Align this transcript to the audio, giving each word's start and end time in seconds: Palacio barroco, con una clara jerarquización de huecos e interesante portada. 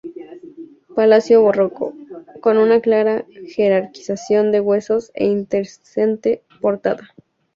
Palacio 0.95 1.43
barroco, 1.43 1.93
con 2.39 2.57
una 2.57 2.79
clara 2.81 3.23
jerarquización 3.53 4.51
de 4.51 4.59
huecos 4.59 5.11
e 5.13 5.25
interesante 5.27 6.41
portada. 6.59 7.13